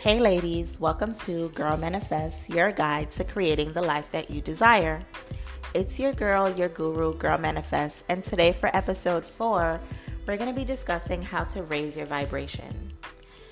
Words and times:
Hey, 0.00 0.18
ladies, 0.18 0.80
welcome 0.80 1.12
to 1.26 1.50
Girl 1.50 1.76
Manifest, 1.76 2.48
your 2.48 2.72
guide 2.72 3.10
to 3.10 3.22
creating 3.22 3.74
the 3.74 3.82
life 3.82 4.10
that 4.12 4.30
you 4.30 4.40
desire. 4.40 5.04
It's 5.74 6.00
your 6.00 6.14
girl, 6.14 6.48
your 6.48 6.70
guru, 6.70 7.14
Girl 7.18 7.36
Manifest, 7.36 8.06
and 8.08 8.24
today 8.24 8.52
for 8.52 8.74
episode 8.74 9.26
four, 9.26 9.78
we're 10.26 10.38
going 10.38 10.48
to 10.48 10.56
be 10.56 10.64
discussing 10.64 11.20
how 11.20 11.44
to 11.44 11.64
raise 11.64 11.98
your 11.98 12.06
vibration. 12.06 12.94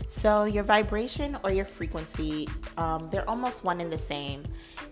So, 0.09 0.45
your 0.45 0.65
vibration 0.65 1.37
or 1.45 1.51
your 1.51 1.67
frequency, 1.67 2.49
um, 2.79 3.11
they're 3.11 3.29
almost 3.29 3.63
one 3.63 3.83
and 3.83 3.93
the 3.93 3.99
same. 3.99 4.43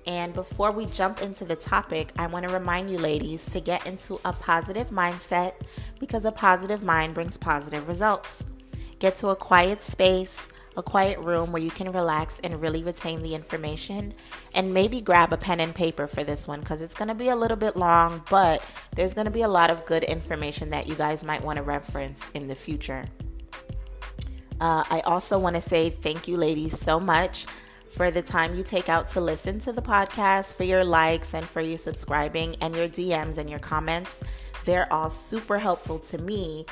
And 0.07 0.35
before 0.35 0.73
we 0.73 0.85
jump 0.85 1.23
into 1.23 1.47
the 1.47 1.57
topic, 1.57 2.13
I 2.19 2.27
want 2.27 2.47
to 2.47 2.53
remind 2.53 2.91
you, 2.91 2.99
ladies, 2.99 3.47
to 3.47 3.61
get 3.61 3.87
into 3.87 4.21
a 4.27 4.33
positive 4.35 4.91
mindset 4.91 5.55
because 6.01 6.27
a 6.27 6.33
positive 6.33 6.85
mind 6.85 7.15
brings 7.15 7.39
positive 7.39 7.89
results. 7.89 8.45
Get 8.99 9.17
to 9.17 9.29
a 9.29 9.37
quiet 9.37 9.81
space 9.81 10.51
a 10.77 10.83
quiet 10.83 11.19
room 11.19 11.53
where 11.53 11.63
you 11.63 11.71
can 11.71 11.91
relax 11.91 12.41
and 12.41 12.61
really 12.61 12.83
retain 12.83 13.23
the 13.23 13.35
information. 13.35 14.13
And 14.55 14.75
maybe 14.75 15.01
grab 15.01 15.33
a 15.33 15.37
pen 15.37 15.61
and 15.61 15.75
paper 15.75 16.07
for 16.07 16.25
this 16.25 16.47
one 16.47 16.61
because 16.61 16.83
it's 16.83 16.95
going 16.95 17.09
to 17.09 17.15
be 17.15 17.29
a 17.29 17.37
little 17.37 17.57
bit 17.57 17.77
long, 17.77 18.23
but 18.31 18.63
there's 18.95 19.15
going 19.15 19.25
to 19.25 19.31
be 19.31 19.43
a 19.43 19.49
lot 19.49 19.71
of 19.71 19.85
good 19.87 20.05
information 20.05 20.71
that 20.71 20.87
you 20.87 20.95
guys 20.95 21.25
might 21.25 21.43
want 21.43 21.57
to 21.57 21.63
reference 21.63 22.31
in 22.35 22.47
the 22.47 22.55
future. 22.55 23.07
Uh, 24.61 24.85
I 24.89 25.01
also 25.01 25.39
want 25.39 25.57
to 25.57 25.63
say 25.63 25.91
thank 25.91 26.29
you, 26.29 26.37
ladies, 26.37 26.79
so 26.79 26.99
much 26.99 27.47
for 27.91 28.11
the 28.11 28.23
time 28.23 28.55
you 28.55 28.63
take 28.63 28.89
out 28.89 29.09
to 29.09 29.21
listen 29.21 29.59
to 29.61 29.73
the 29.73 29.83
podcast, 29.83 30.57
for 30.57 30.65
your 30.65 30.85
likes, 30.85 31.35
and 31.35 31.47
for 31.47 31.61
you 31.61 31.77
subscribing, 31.77 32.57
and 32.61 32.75
your 32.75 32.89
DMs 32.89 33.39
and 33.39 33.49
your 33.49 33.59
comments. 33.59 34.23
They're 34.65 34.91
all 34.93 35.11
super 35.11 35.59
helpful 35.59 35.99
to 36.01 36.19
me 36.19 36.67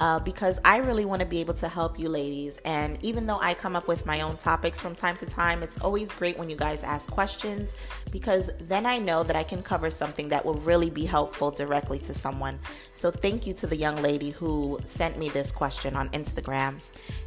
uh, 0.00 0.18
because 0.18 0.58
I 0.64 0.78
really 0.78 1.04
want 1.04 1.20
to 1.20 1.26
be 1.26 1.40
able 1.40 1.54
to 1.54 1.68
help 1.68 1.98
you 1.98 2.08
ladies. 2.08 2.58
And 2.64 2.98
even 3.04 3.26
though 3.26 3.38
I 3.38 3.52
come 3.52 3.76
up 3.76 3.86
with 3.86 4.06
my 4.06 4.22
own 4.22 4.38
topics 4.38 4.80
from 4.80 4.94
time 4.94 5.16
to 5.18 5.26
time, 5.26 5.62
it's 5.62 5.78
always 5.78 6.10
great 6.10 6.38
when 6.38 6.48
you 6.48 6.56
guys 6.56 6.82
ask 6.82 7.10
questions 7.10 7.74
because 8.10 8.50
then 8.60 8.86
I 8.86 8.98
know 8.98 9.22
that 9.22 9.36
I 9.36 9.42
can 9.42 9.62
cover 9.62 9.90
something 9.90 10.28
that 10.28 10.44
will 10.44 10.54
really 10.54 10.88
be 10.88 11.04
helpful 11.04 11.50
directly 11.50 11.98
to 12.00 12.14
someone. 12.14 12.58
So 12.94 13.10
thank 13.10 13.46
you 13.46 13.52
to 13.54 13.66
the 13.66 13.76
young 13.76 13.96
lady 13.96 14.30
who 14.30 14.80
sent 14.86 15.18
me 15.18 15.28
this 15.28 15.52
question 15.52 15.94
on 15.94 16.08
Instagram. 16.10 16.80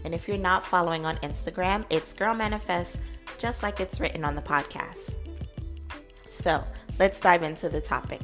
And 0.04 0.16
if 0.16 0.28
you're 0.28 0.38
not 0.38 0.66
following 0.66 1.06
on 1.06 1.18
Instagram, 1.18 1.86
it's 1.92 2.12
Girl 2.12 2.34
Manifest, 2.34 3.00
just 3.38 3.62
like 3.62 3.80
it's 3.80 4.00
written 4.00 4.26
on 4.26 4.36
the 4.36 4.42
podcast. 4.42 5.16
So 6.28 6.64
let's 6.98 7.20
dive 7.20 7.44
into 7.44 7.70
the 7.70 7.80
topic. 7.80 8.22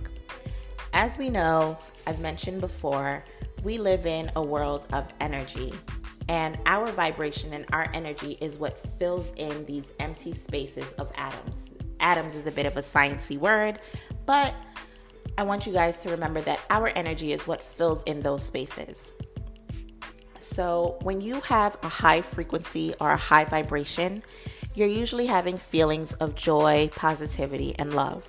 As 0.91 1.19
we 1.19 1.29
know, 1.29 1.77
I've 2.07 2.19
mentioned 2.19 2.61
before, 2.61 3.23
we 3.63 3.77
live 3.77 4.05
in 4.05 4.31
a 4.35 4.41
world 4.41 4.87
of 4.93 5.07
energy. 5.19 5.73
And 6.27 6.59
our 6.65 6.87
vibration 6.91 7.53
and 7.53 7.65
our 7.73 7.89
energy 7.93 8.37
is 8.39 8.57
what 8.57 8.77
fills 8.77 9.33
in 9.35 9.65
these 9.65 9.93
empty 9.99 10.33
spaces 10.33 10.93
of 10.93 11.11
atoms. 11.15 11.73
Atoms 11.99 12.35
is 12.35 12.47
a 12.47 12.51
bit 12.51 12.65
of 12.65 12.77
a 12.77 12.81
sciencey 12.81 13.37
word, 13.37 13.79
but 14.25 14.53
I 15.37 15.43
want 15.43 15.65
you 15.65 15.73
guys 15.73 15.97
to 15.99 16.09
remember 16.09 16.41
that 16.41 16.59
our 16.69 16.89
energy 16.89 17.33
is 17.33 17.47
what 17.47 17.63
fills 17.63 18.03
in 18.03 18.21
those 18.21 18.43
spaces. 18.43 19.13
So, 20.39 20.97
when 21.01 21.21
you 21.21 21.39
have 21.41 21.77
a 21.83 21.89
high 21.89 22.21
frequency 22.21 22.93
or 22.99 23.11
a 23.11 23.17
high 23.17 23.45
vibration, 23.45 24.23
you're 24.75 24.87
usually 24.87 25.25
having 25.25 25.57
feelings 25.57 26.13
of 26.13 26.35
joy, 26.35 26.89
positivity, 26.95 27.75
and 27.79 27.93
love. 27.93 28.27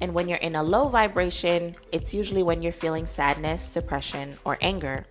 And 0.00 0.14
when 0.14 0.28
you're 0.28 0.38
in 0.38 0.56
a 0.56 0.62
low 0.62 0.88
vibration, 0.88 1.76
it's 1.92 2.12
usually 2.12 2.42
when 2.42 2.62
you're 2.62 2.72
feeling 2.72 3.06
sadness, 3.06 3.68
depression, 3.68 4.36
or 4.44 4.58
anger. 4.60 5.06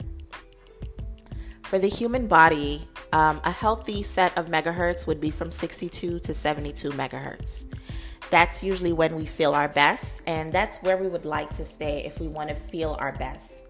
For 1.64 1.80
the 1.80 1.88
human 1.88 2.28
body, 2.28 2.88
um, 3.14 3.42
a 3.44 3.52
healthy 3.52 4.04
set 4.04 4.38
of 4.38 4.48
megahertz 4.48 5.08
would 5.08 5.20
be 5.20 5.32
from 5.32 5.52
62 5.52 6.20
to 6.20 6.34
72 6.34 6.92
megahertz. 6.92 7.66
That's 8.30 8.64
usually 8.64 8.94
when 8.94 9.16
we 9.16 9.26
feel 9.26 9.54
our 9.54 9.68
best, 9.68 10.22
and 10.26 10.52
that's 10.52 10.78
where 10.78 10.98
we 10.98 11.08
would 11.08 11.26
like 11.26 11.52
to 11.58 11.66
stay 11.66 12.04
if 12.06 12.20
we 12.20 12.28
want 12.28 12.50
to 12.50 12.56
feel 12.56 12.98
our 13.00 13.12
best. 13.14 13.64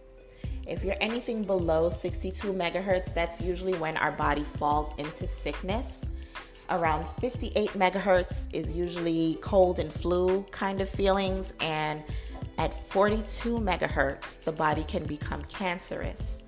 If 0.68 0.84
you're 0.84 0.96
anything 1.02 1.44
below 1.44 1.90
62 1.90 2.54
megahertz, 2.54 3.14
that's 3.14 3.42
usually 3.42 3.74
when 3.74 3.98
our 3.98 4.14
body 4.14 4.44
falls 4.44 4.94
into 4.98 5.28
sickness 5.28 6.06
around 6.70 7.06
58 7.20 7.70
megahertz 7.72 8.48
is 8.54 8.72
usually 8.72 9.38
cold 9.42 9.80
and 9.80 9.92
flu 9.92 10.44
kind 10.52 10.82
of 10.82 10.90
feelings, 10.90 11.54
and 11.60 12.04
at 12.58 12.74
42 12.74 13.58
megahertz, 13.58 14.44
the 14.44 14.52
body 14.52 14.84
can 14.84 15.04
become 15.06 15.44
cancerous. 15.46 16.40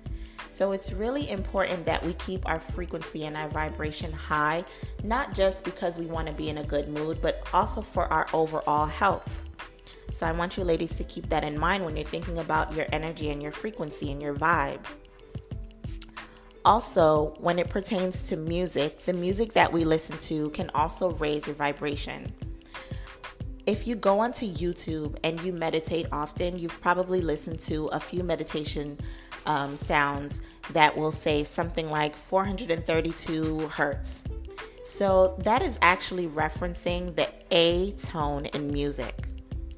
So 0.48 0.72
it's 0.72 0.90
really 0.90 1.28
important 1.28 1.84
that 1.84 2.02
we 2.02 2.14
keep 2.14 2.48
our 2.48 2.58
frequency 2.58 3.26
and 3.26 3.36
our 3.36 3.48
vibration 3.48 4.10
high, 4.10 4.64
not 5.04 5.34
just 5.34 5.64
because 5.64 5.98
we 5.98 6.06
want 6.06 6.28
to 6.28 6.32
be 6.32 6.48
in 6.48 6.58
a 6.58 6.64
good 6.64 6.88
mood, 6.88 7.20
but 7.20 7.46
also 7.52 7.82
for 7.82 8.10
our 8.10 8.26
overall 8.32 8.86
health. 8.86 9.44
So 10.12 10.26
I 10.26 10.32
want 10.32 10.56
you 10.56 10.64
ladies 10.64 10.96
to 10.96 11.04
keep 11.04 11.28
that 11.28 11.44
in 11.44 11.58
mind 11.58 11.84
when 11.84 11.94
you're 11.94 12.06
thinking 12.06 12.38
about 12.38 12.72
your 12.74 12.86
energy 12.90 13.28
and 13.28 13.42
your 13.42 13.52
frequency 13.52 14.10
and 14.10 14.22
your 14.22 14.34
vibe. 14.34 14.80
Also, 16.66 17.32
when 17.38 17.60
it 17.60 17.70
pertains 17.70 18.26
to 18.26 18.36
music, 18.36 18.98
the 19.04 19.12
music 19.12 19.52
that 19.52 19.72
we 19.72 19.84
listen 19.84 20.18
to 20.18 20.50
can 20.50 20.68
also 20.74 21.12
raise 21.12 21.46
your 21.46 21.54
vibration. 21.54 22.32
If 23.66 23.86
you 23.86 23.94
go 23.94 24.18
onto 24.18 24.52
YouTube 24.52 25.16
and 25.22 25.40
you 25.42 25.52
meditate 25.52 26.08
often, 26.10 26.58
you've 26.58 26.80
probably 26.80 27.20
listened 27.20 27.60
to 27.60 27.86
a 27.86 28.00
few 28.00 28.24
meditation 28.24 28.98
um, 29.46 29.76
sounds 29.76 30.42
that 30.72 30.96
will 30.96 31.12
say 31.12 31.44
something 31.44 31.88
like 31.88 32.16
432 32.16 33.68
hertz. 33.68 34.24
So 34.84 35.36
that 35.44 35.62
is 35.62 35.78
actually 35.82 36.26
referencing 36.26 37.14
the 37.14 37.28
A 37.52 37.92
tone 37.92 38.46
in 38.46 38.72
music. 38.72 39.28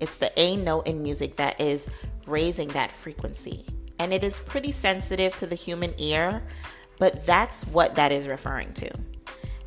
It's 0.00 0.16
the 0.16 0.32
A 0.40 0.56
note 0.56 0.86
in 0.86 1.02
music 1.02 1.36
that 1.36 1.60
is 1.60 1.90
raising 2.26 2.68
that 2.68 2.92
frequency. 2.92 3.66
And 3.98 4.14
it 4.14 4.24
is 4.24 4.40
pretty 4.40 4.72
sensitive 4.72 5.34
to 5.34 5.46
the 5.46 5.54
human 5.54 5.92
ear, 5.98 6.42
but 6.98 7.24
that's 7.26 7.66
what 7.66 7.94
that 7.96 8.12
is 8.12 8.26
referring 8.26 8.72
to. 8.74 8.90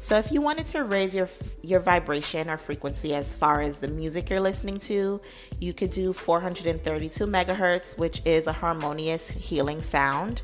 So 0.02 0.18
if 0.18 0.32
you 0.32 0.42
wanted 0.42 0.66
to 0.68 0.84
raise 0.84 1.14
your 1.14 1.30
your 1.62 1.80
vibration 1.80 2.50
or 2.50 2.58
frequency 2.58 3.14
as 3.14 3.36
far 3.36 3.62
as 3.62 3.78
the 3.78 3.88
music 3.88 4.32
you're 4.32 4.42
listening 4.42 4.78
to, 4.78 5.22
you 5.60 5.74
could 5.74 5.92
do 5.92 6.12
432 6.12 7.28
megahertz, 7.28 7.98
which 8.00 8.26
is 8.26 8.48
a 8.48 8.52
harmonious 8.52 9.30
healing 9.30 9.82
sound. 9.82 10.42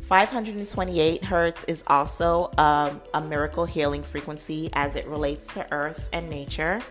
528 0.00 1.24
hertz 1.24 1.62
is 1.64 1.84
also 1.86 2.50
um, 2.58 3.00
a 3.14 3.20
miracle 3.20 3.64
healing 3.64 4.02
frequency 4.02 4.68
as 4.72 4.96
it 4.96 5.06
relates 5.06 5.46
to 5.54 5.64
earth 5.72 6.08
and 6.12 6.28
nature. 6.28 6.82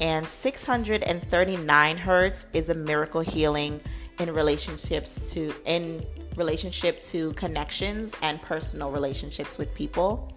And 0.00 0.26
639 0.26 1.96
hertz 1.96 2.46
is 2.52 2.68
a 2.68 2.74
miracle 2.74 3.20
healing 3.20 3.80
in 4.18 4.32
relationships 4.32 5.32
to 5.32 5.52
in 5.64 6.04
relationship 6.36 7.00
to 7.02 7.32
connections 7.34 8.14
and 8.22 8.40
personal 8.42 8.90
relationships 8.90 9.58
with 9.58 9.72
people. 9.74 10.30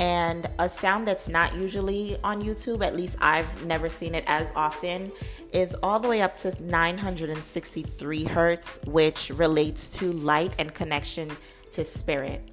And 0.00 0.48
a 0.58 0.68
sound 0.68 1.06
that's 1.06 1.28
not 1.28 1.54
usually 1.54 2.16
on 2.24 2.42
YouTube, 2.42 2.84
at 2.84 2.96
least 2.96 3.16
I've 3.20 3.64
never 3.64 3.88
seen 3.88 4.14
it 4.14 4.24
as 4.26 4.52
often, 4.56 5.12
is 5.52 5.76
all 5.84 6.00
the 6.00 6.08
way 6.08 6.20
up 6.20 6.36
to 6.38 6.62
963 6.64 8.24
hertz, 8.24 8.80
which 8.86 9.30
relates 9.30 9.88
to 9.90 10.12
light 10.12 10.52
and 10.58 10.74
connection 10.74 11.30
to 11.72 11.84
spirit. 11.84 12.50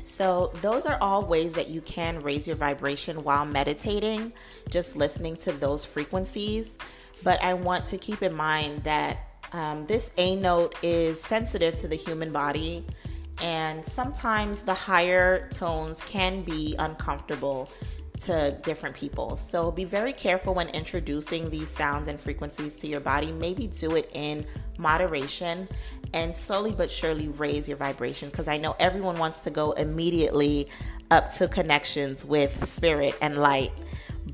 So, 0.00 0.52
those 0.62 0.86
are 0.86 0.96
all 1.00 1.24
ways 1.24 1.54
that 1.54 1.68
you 1.68 1.80
can 1.80 2.20
raise 2.20 2.46
your 2.46 2.56
vibration 2.56 3.24
while 3.24 3.44
meditating, 3.44 4.32
just 4.70 4.96
listening 4.96 5.36
to 5.38 5.52
those 5.52 5.84
frequencies. 5.84 6.78
But 7.22 7.42
I 7.42 7.54
want 7.54 7.86
to 7.86 7.98
keep 7.98 8.22
in 8.22 8.34
mind 8.34 8.84
that 8.84 9.18
um, 9.52 9.86
this 9.86 10.10
A 10.16 10.36
note 10.36 10.76
is 10.82 11.22
sensitive 11.22 11.76
to 11.76 11.88
the 11.88 11.96
human 11.96 12.32
body, 12.32 12.84
and 13.40 13.84
sometimes 13.84 14.62
the 14.62 14.74
higher 14.74 15.48
tones 15.50 16.00
can 16.02 16.42
be 16.42 16.74
uncomfortable 16.78 17.70
to 18.20 18.56
different 18.62 18.94
people. 18.94 19.36
So 19.36 19.70
be 19.70 19.84
very 19.84 20.12
careful 20.12 20.54
when 20.54 20.68
introducing 20.68 21.50
these 21.50 21.68
sounds 21.68 22.08
and 22.08 22.18
frequencies 22.18 22.76
to 22.76 22.86
your 22.86 23.00
body. 23.00 23.32
Maybe 23.32 23.66
do 23.66 23.96
it 23.96 24.10
in 24.14 24.46
moderation 24.78 25.68
and 26.12 26.34
slowly 26.34 26.72
but 26.72 26.90
surely 26.90 27.28
raise 27.28 27.68
your 27.68 27.76
vibration 27.76 28.30
because 28.30 28.48
I 28.48 28.56
know 28.56 28.76
everyone 28.78 29.18
wants 29.18 29.40
to 29.40 29.50
go 29.50 29.72
immediately 29.72 30.68
up 31.10 31.32
to 31.34 31.48
connections 31.48 32.24
with 32.24 32.66
spirit 32.68 33.14
and 33.20 33.38
light 33.38 33.72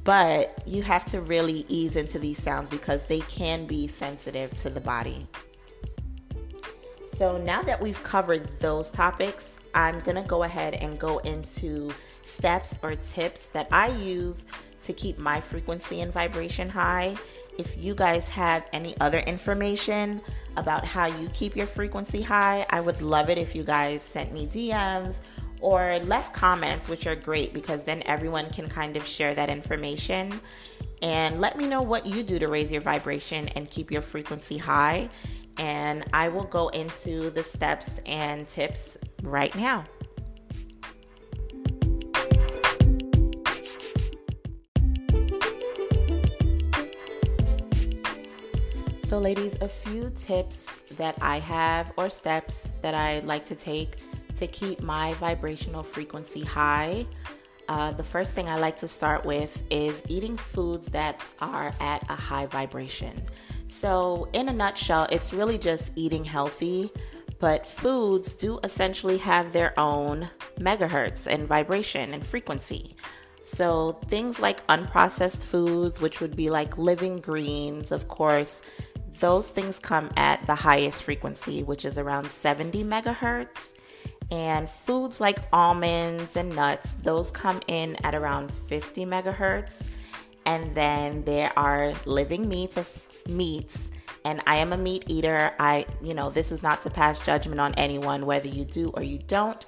but 0.05 0.63
you 0.67 0.83
have 0.83 1.05
to 1.07 1.21
really 1.21 1.65
ease 1.69 1.97
into 1.97 2.19
these 2.19 2.43
sounds 2.43 2.71
because 2.71 3.05
they 3.05 3.21
can 3.21 3.67
be 3.67 3.87
sensitive 3.87 4.55
to 4.57 4.71
the 4.71 4.81
body. 4.81 5.27
So, 7.15 7.37
now 7.37 7.63
that 7.63 7.81
we've 7.81 8.03
covered 8.03 8.49
those 8.61 8.91
topics, 8.91 9.59
I'm 9.75 10.01
gonna 10.01 10.23
go 10.23 10.45
ahead 10.45 10.75
and 10.75 10.99
go 10.99 11.19
into 11.19 11.91
steps 12.25 12.81
or 12.83 12.97
tips 12.97 13.49
that 13.49 13.69
I 13.71 13.89
use 13.89 14.47
to 14.83 14.93
keep 14.93 15.19
my 15.19 15.41
frequency 15.41 16.01
and 16.01 16.13
vibration 16.13 16.69
high. 16.69 17.17
If 17.59 17.77
you 17.77 17.95
guys 17.95 18.29
have 18.31 18.67
any 18.73 18.95
other 19.01 19.19
information 19.19 20.23
about 20.57 20.85
how 20.85 21.07
you 21.07 21.29
keep 21.35 21.57
your 21.57 21.67
frequency 21.67 22.23
high, 22.23 22.65
I 22.71 22.81
would 22.81 23.03
love 23.03 23.29
it 23.29 23.37
if 23.37 23.55
you 23.55 23.65
guys 23.65 24.03
sent 24.03 24.33
me 24.33 24.47
DMs 24.47 25.21
or 25.61 25.99
left 26.01 26.35
comments, 26.35 26.89
which 26.89 27.07
are 27.07 27.17
great 27.17 27.53
because 27.53 27.85
then 27.85 28.03
everyone 28.07 28.51
can 28.51 28.69
kind 28.69 28.97
of 28.97 29.07
share 29.07 29.35
that 29.35 29.51
information. 29.51 30.41
And 31.03 31.41
let 31.41 31.57
me 31.57 31.67
know 31.67 31.83
what 31.83 32.07
you 32.07 32.23
do 32.23 32.39
to 32.39 32.49
raise 32.49 32.71
your 32.71 32.83
vibration 32.83 33.49
and 33.57 33.71
keep 33.71 33.91
your 33.91 34.03
frequency 34.03 34.59
high. 34.59 35.09
And 35.57 36.05
I 36.13 36.29
will 36.29 36.45
go 36.45 36.69
into 36.69 37.31
the 37.31 37.43
steps 37.43 38.01
and 38.07 38.49
tips 38.49 38.99
right 39.23 39.55
now. 39.55 39.85
So, 49.11 49.19
ladies, 49.19 49.57
a 49.61 49.69
few 49.69 50.09
tips 50.11 50.83
that 50.97 51.17
I 51.21 51.41
have 51.41 51.93
or 51.97 52.09
steps 52.09 52.73
that 52.81 52.95
I 52.95 53.19
like 53.21 53.45
to 53.47 53.57
take 53.57 53.97
to 54.41 54.47
keep 54.47 54.83
my 54.83 55.13
vibrational 55.15 55.83
frequency 55.83 56.43
high. 56.43 57.07
Uh, 57.69 57.93
the 57.93 58.03
first 58.03 58.35
thing 58.35 58.49
I 58.49 58.57
like 58.57 58.77
to 58.79 58.89
start 58.89 59.25
with 59.25 59.63
is 59.71 60.03
eating 60.09 60.37
foods 60.37 60.89
that 60.89 61.23
are 61.41 61.73
at 61.79 62.03
a 62.11 62.17
high 62.17 62.47
vibration. 62.47 63.23
So, 63.69 64.29
in 64.33 64.49
a 64.49 64.53
nutshell, 64.53 65.07
it's 65.13 65.33
really 65.33 65.59
just 65.59 65.93
eating 65.95 66.25
healthy, 66.25 66.91
but 67.39 67.67
foods 67.67 68.35
do 68.35 68.59
essentially 68.65 69.19
have 69.19 69.53
their 69.53 69.79
own 69.79 70.29
megahertz 70.59 71.29
and 71.29 71.47
vibration 71.47 72.13
and 72.13 72.27
frequency. 72.27 72.97
So, 73.45 74.01
things 74.09 74.41
like 74.41 74.67
unprocessed 74.67 75.45
foods, 75.45 76.01
which 76.01 76.21
would 76.21 76.35
be 76.35 76.51
like 76.51 76.79
living 76.79 77.21
greens, 77.21 77.93
of 77.93 78.09
course, 78.09 78.63
those 79.21 79.51
things 79.51 79.79
come 79.79 80.11
at 80.17 80.45
the 80.47 80.55
highest 80.55 81.03
frequency, 81.03 81.63
which 81.63 81.85
is 81.85 81.99
around 81.99 82.31
70 82.31 82.83
megahertz. 82.85 83.75
And 84.31 84.69
foods 84.69 85.21
like 85.21 85.39
almonds 85.53 86.37
and 86.37 86.55
nuts, 86.55 86.95
those 86.95 87.31
come 87.31 87.61
in 87.67 87.97
at 88.05 88.15
around 88.15 88.53
50 88.53 89.05
megahertz. 89.07 89.89
And 90.47 90.75
then 90.75 91.25
there 91.25 91.53
are 91.57 91.93
living 92.05 92.49
meats 92.49 92.77
of 92.77 92.89
meats. 93.29 93.91
And 94.25 94.41
I 94.47 94.57
am 94.57 94.73
a 94.73 94.77
meat 94.77 95.05
eater. 95.09 95.53
I, 95.59 95.87
you 96.03 96.15
know, 96.15 96.31
this 96.31 96.53
is 96.53 96.63
not 96.63 96.81
to 96.83 96.91
pass 96.91 97.19
judgment 97.21 97.61
on 97.61 97.75
anyone, 97.75 98.27
whether 98.27 98.49
you 98.49 98.65
do 98.65 98.91
or 98.91 99.03
you 99.03 99.19
don't. 99.19 99.65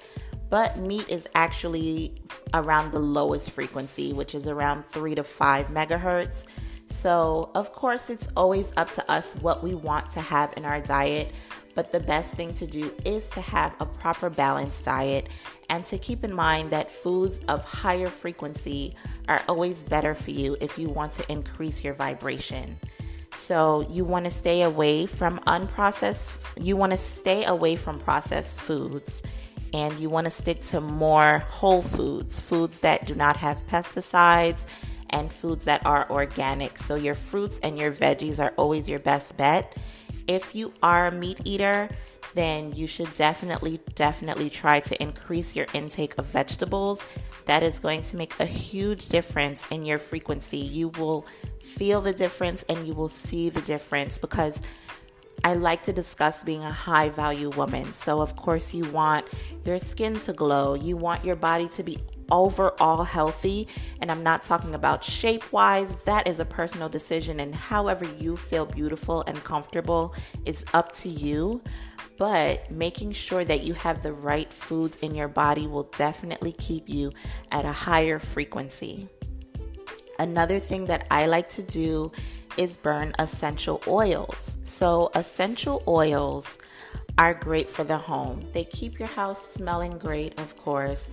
But 0.49 0.77
meat 0.77 1.09
is 1.09 1.27
actually 1.33 2.21
around 2.53 2.91
the 2.91 2.99
lowest 2.99 3.51
frequency, 3.51 4.13
which 4.13 4.35
is 4.35 4.47
around 4.47 4.85
three 4.85 5.15
to 5.15 5.23
five 5.23 5.67
megahertz. 5.67 6.45
So, 6.87 7.49
of 7.55 7.73
course, 7.73 8.11
it's 8.11 8.27
always 8.37 8.71
up 8.77 8.91
to 8.93 9.11
us 9.11 9.35
what 9.37 9.63
we 9.63 9.73
want 9.73 10.11
to 10.11 10.21
have 10.21 10.53
in 10.55 10.63
our 10.63 10.79
diet, 10.79 11.31
but 11.75 11.91
the 11.91 11.99
best 11.99 12.35
thing 12.35 12.53
to 12.53 12.67
do 12.67 12.93
is 13.05 13.29
to 13.31 13.41
have 13.41 13.73
a 13.79 13.85
proper 13.85 14.29
balanced 14.29 14.85
diet 14.85 15.27
and 15.69 15.85
to 15.85 15.97
keep 15.97 16.23
in 16.23 16.33
mind 16.33 16.71
that 16.71 16.91
foods 16.91 17.39
of 17.47 17.65
higher 17.65 18.07
frequency 18.07 18.95
are 19.27 19.41
always 19.47 19.83
better 19.83 20.13
for 20.13 20.31
you 20.31 20.55
if 20.61 20.77
you 20.77 20.89
want 20.89 21.11
to 21.13 21.31
increase 21.31 21.83
your 21.83 21.93
vibration. 21.93 22.77
So, 23.33 23.87
you 23.89 24.05
want 24.05 24.25
to 24.25 24.31
stay 24.31 24.61
away 24.61 25.07
from 25.07 25.39
unprocessed, 25.39 26.37
you 26.61 26.77
want 26.77 26.91
to 26.91 26.97
stay 26.97 27.45
away 27.45 27.75
from 27.75 27.99
processed 27.99 28.61
foods 28.61 29.23
and 29.73 29.99
you 29.99 30.07
want 30.09 30.25
to 30.25 30.31
stick 30.31 30.61
to 30.61 30.79
more 30.79 31.39
whole 31.49 31.81
foods, 31.81 32.39
foods 32.39 32.79
that 32.79 33.05
do 33.05 33.15
not 33.15 33.37
have 33.37 33.65
pesticides 33.67 34.67
and 35.09 35.33
foods 35.33 35.65
that 35.65 35.83
are 35.85 36.09
organic. 36.11 36.77
So, 36.77 36.95
your 36.95 37.15
fruits 37.15 37.59
and 37.61 37.77
your 37.77 37.91
veggies 37.91 38.39
are 38.39 38.53
always 38.55 38.87
your 38.87 38.99
best 38.99 39.35
bet. 39.35 39.75
If 40.27 40.55
you 40.55 40.73
are 40.81 41.07
a 41.07 41.11
meat 41.11 41.41
eater, 41.45 41.89
then 42.33 42.73
you 42.73 42.87
should 42.87 43.13
definitely, 43.15 43.79
definitely 43.95 44.49
try 44.49 44.79
to 44.79 45.01
increase 45.01 45.55
your 45.55 45.67
intake 45.73 46.17
of 46.17 46.25
vegetables. 46.25 47.05
That 47.45 47.63
is 47.63 47.79
going 47.79 48.03
to 48.03 48.17
make 48.17 48.39
a 48.39 48.45
huge 48.45 49.09
difference 49.09 49.65
in 49.69 49.85
your 49.85 49.99
frequency. 49.99 50.57
You 50.57 50.89
will 50.89 51.25
feel 51.61 52.01
the 52.01 52.13
difference 52.13 52.63
and 52.63 52.87
you 52.87 52.93
will 52.93 53.09
see 53.09 53.49
the 53.49 53.61
difference 53.61 54.17
because 54.17 54.61
I 55.45 55.55
like 55.55 55.81
to 55.83 55.93
discuss 55.93 56.43
being 56.43 56.63
a 56.63 56.71
high 56.71 57.09
value 57.09 57.49
woman. 57.49 57.91
So, 57.91 58.21
of 58.21 58.35
course, 58.37 58.73
you 58.73 58.85
want 58.91 59.25
your 59.65 59.77
skin 59.77 60.17
to 60.19 60.31
glow, 60.31 60.73
you 60.73 60.95
want 60.95 61.25
your 61.25 61.35
body 61.35 61.67
to 61.69 61.83
be 61.83 61.99
overall 62.31 63.03
healthy. 63.03 63.67
And 64.01 64.11
I'm 64.11 64.23
not 64.23 64.43
talking 64.43 64.75
about 64.75 65.03
shape 65.03 65.51
wise, 65.51 65.95
that 66.05 66.27
is 66.27 66.39
a 66.39 66.45
personal 66.45 66.89
decision. 66.89 67.39
And 67.39 67.53
however 67.53 68.05
you 68.17 68.37
feel 68.37 68.65
beautiful 68.65 69.23
and 69.27 69.43
comfortable 69.43 70.13
is 70.45 70.65
up 70.73 70.91
to 70.93 71.09
you. 71.09 71.61
But 72.17 72.69
making 72.69 73.13
sure 73.13 73.43
that 73.45 73.63
you 73.63 73.73
have 73.73 74.03
the 74.03 74.13
right 74.13 74.51
foods 74.51 74.97
in 74.97 75.15
your 75.15 75.27
body 75.27 75.67
will 75.67 75.89
definitely 75.95 76.51
keep 76.53 76.87
you 76.87 77.11
at 77.51 77.65
a 77.65 77.71
higher 77.71 78.19
frequency. 78.19 79.07
Another 80.19 80.59
thing 80.59 80.85
that 80.87 81.07
I 81.09 81.25
like 81.25 81.49
to 81.49 81.63
do 81.63 82.11
is 82.55 82.77
burn 82.77 83.13
essential 83.17 83.81
oils. 83.87 84.57
So, 84.63 85.09
essential 85.15 85.81
oils 85.87 86.59
are 87.17 87.33
great 87.33 87.69
for 87.69 87.83
the 87.83 87.97
home. 87.97 88.45
They 88.53 88.63
keep 88.63 88.99
your 88.99 89.07
house 89.07 89.43
smelling 89.43 89.97
great, 89.97 90.39
of 90.39 90.55
course 90.57 91.09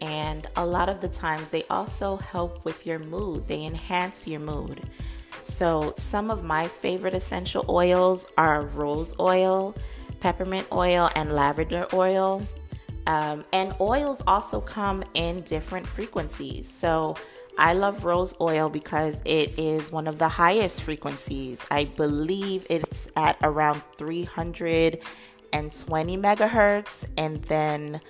and 0.00 0.46
a 0.56 0.64
lot 0.64 0.88
of 0.88 1.00
the 1.00 1.08
times 1.08 1.48
they 1.50 1.64
also 1.70 2.16
help 2.16 2.64
with 2.64 2.86
your 2.86 2.98
mood, 2.98 3.46
they 3.48 3.64
enhance 3.64 4.26
your 4.26 4.40
mood. 4.40 4.80
So, 5.42 5.92
some 5.96 6.30
of 6.30 6.44
my 6.44 6.68
favorite 6.68 7.14
essential 7.14 7.64
oils 7.68 8.26
are 8.36 8.62
rose 8.62 9.14
oil, 9.18 9.74
peppermint 10.20 10.68
oil, 10.72 11.10
and 11.16 11.34
lavender 11.34 11.86
oil. 11.92 12.42
Um, 13.06 13.44
and 13.52 13.74
oils 13.80 14.22
also 14.26 14.60
come 14.60 15.02
in 15.14 15.40
different 15.42 15.86
frequencies. 15.86 16.68
So, 16.68 17.16
I 17.58 17.74
love 17.74 18.04
rose 18.04 18.34
oil 18.40 18.70
because 18.70 19.20
it 19.24 19.58
is 19.58 19.92
one 19.92 20.06
of 20.06 20.18
the 20.18 20.28
highest 20.28 20.82
frequencies. 20.82 21.64
I 21.70 21.84
believe 21.84 22.66
it's 22.70 23.10
at 23.16 23.36
around 23.42 23.82
320 23.98 26.16
megahertz, 26.16 27.06
and 27.18 27.42
then 27.44 28.00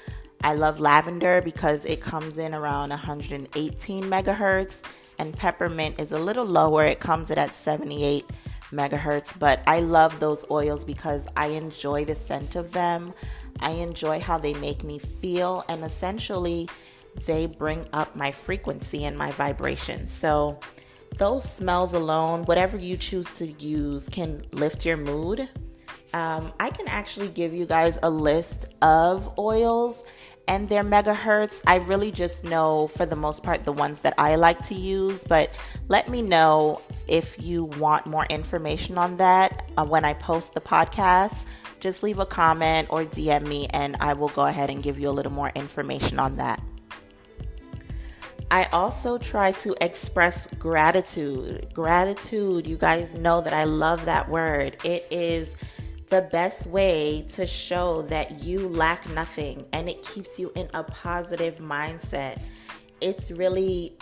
I 0.42 0.54
love 0.54 0.80
lavender 0.80 1.42
because 1.42 1.84
it 1.84 2.00
comes 2.00 2.38
in 2.38 2.54
around 2.54 2.90
118 2.90 4.04
megahertz, 4.04 4.82
and 5.18 5.36
peppermint 5.36 6.00
is 6.00 6.12
a 6.12 6.18
little 6.18 6.46
lower. 6.46 6.84
It 6.84 6.98
comes 6.98 7.30
in 7.30 7.38
at 7.38 7.54
78 7.54 8.24
megahertz, 8.72 9.38
but 9.38 9.62
I 9.66 9.80
love 9.80 10.18
those 10.18 10.44
oils 10.50 10.84
because 10.84 11.28
I 11.36 11.48
enjoy 11.48 12.04
the 12.04 12.14
scent 12.14 12.56
of 12.56 12.72
them. 12.72 13.12
I 13.60 13.70
enjoy 13.72 14.20
how 14.20 14.38
they 14.38 14.54
make 14.54 14.82
me 14.82 14.98
feel, 14.98 15.64
and 15.68 15.84
essentially, 15.84 16.68
they 17.26 17.46
bring 17.46 17.86
up 17.92 18.16
my 18.16 18.32
frequency 18.32 19.04
and 19.04 19.18
my 19.18 19.32
vibration. 19.32 20.08
So, 20.08 20.58
those 21.18 21.44
smells 21.44 21.92
alone, 21.92 22.44
whatever 22.44 22.78
you 22.78 22.96
choose 22.96 23.30
to 23.32 23.46
use, 23.46 24.08
can 24.08 24.46
lift 24.52 24.86
your 24.86 24.96
mood. 24.96 25.48
Um, 26.12 26.52
I 26.58 26.70
can 26.70 26.88
actually 26.88 27.28
give 27.28 27.52
you 27.52 27.66
guys 27.66 27.98
a 28.02 28.10
list 28.10 28.66
of 28.82 29.38
oils 29.38 30.04
and 30.50 30.68
their 30.68 30.82
megahertz. 30.82 31.62
I 31.64 31.76
really 31.76 32.10
just 32.10 32.42
know 32.42 32.88
for 32.88 33.06
the 33.06 33.14
most 33.14 33.44
part 33.44 33.64
the 33.64 33.72
ones 33.72 34.00
that 34.00 34.14
I 34.18 34.34
like 34.34 34.60
to 34.66 34.74
use, 34.74 35.22
but 35.22 35.54
let 35.86 36.08
me 36.08 36.22
know 36.22 36.82
if 37.06 37.40
you 37.40 37.64
want 37.64 38.06
more 38.06 38.26
information 38.26 38.98
on 38.98 39.16
that 39.18 39.70
uh, 39.78 39.84
when 39.84 40.04
I 40.04 40.14
post 40.14 40.54
the 40.54 40.60
podcast. 40.60 41.44
Just 41.78 42.02
leave 42.02 42.18
a 42.18 42.26
comment 42.26 42.88
or 42.90 43.04
DM 43.04 43.46
me, 43.46 43.68
and 43.68 43.96
I 44.00 44.14
will 44.14 44.28
go 44.30 44.44
ahead 44.44 44.70
and 44.70 44.82
give 44.82 44.98
you 44.98 45.08
a 45.08 45.12
little 45.12 45.30
more 45.30 45.52
information 45.54 46.18
on 46.18 46.34
that. 46.36 46.60
I 48.50 48.64
also 48.72 49.18
try 49.18 49.52
to 49.52 49.76
express 49.80 50.48
gratitude. 50.58 51.72
Gratitude, 51.72 52.66
you 52.66 52.76
guys 52.76 53.14
know 53.14 53.40
that 53.40 53.52
I 53.52 53.64
love 53.64 54.06
that 54.06 54.28
word. 54.28 54.76
It 54.82 55.06
is 55.12 55.54
the 56.10 56.22
best 56.22 56.66
way 56.66 57.24
to 57.30 57.46
show 57.46 58.02
that 58.02 58.42
you 58.42 58.68
lack 58.68 59.08
nothing 59.10 59.64
and 59.72 59.88
it 59.88 60.02
keeps 60.02 60.38
you 60.38 60.52
in 60.56 60.68
a 60.74 60.82
positive 60.82 61.58
mindset. 61.58 62.42
It's 63.00 63.30
really 63.30 63.96